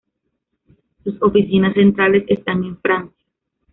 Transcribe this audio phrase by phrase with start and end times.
[1.03, 3.15] Sus oficinas centrales están en Francia.